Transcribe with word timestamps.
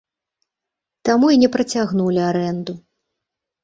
Таму 1.11 1.31
і 1.35 1.39
не 1.43 1.51
працягнулі 1.59 2.21
арэнду. 2.35 2.73